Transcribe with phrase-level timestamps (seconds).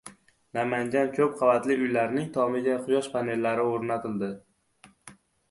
[0.57, 4.33] Namangan: ko‘p qavatli uylarning tomiga quyosh panellari o‘rnatildi